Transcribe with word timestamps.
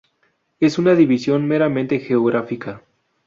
Es 0.59 0.79
una 0.79 0.95
división 0.95 1.47
meramente 1.47 1.99
geográfica. 1.99 2.81